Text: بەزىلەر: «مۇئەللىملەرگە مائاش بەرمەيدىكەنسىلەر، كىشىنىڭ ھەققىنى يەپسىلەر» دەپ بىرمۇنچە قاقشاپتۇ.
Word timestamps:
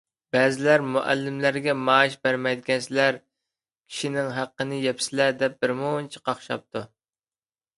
بەزىلەر: 0.35 0.83
«مۇئەللىملەرگە 0.93 1.75
مائاش 1.89 2.15
بەرمەيدىكەنسىلەر، 2.27 3.19
كىشىنىڭ 3.21 4.33
ھەققىنى 4.39 4.81
يەپسىلەر» 4.89 5.39
دەپ 5.43 5.63
بىرمۇنچە 5.67 6.25
قاقشاپتۇ. 6.31 6.85